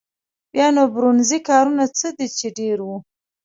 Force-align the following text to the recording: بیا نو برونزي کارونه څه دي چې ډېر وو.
بیا 0.53 0.67
نو 0.75 0.83
برونزي 0.93 1.39
کارونه 1.49 1.83
څه 1.99 2.07
دي 2.17 2.27
چې 2.37 2.47
ډېر 2.59 2.77
وو. 2.85 2.97